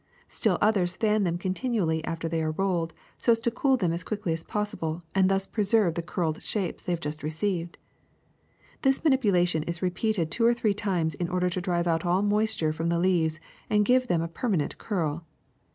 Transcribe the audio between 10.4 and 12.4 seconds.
or three times in order to drive out all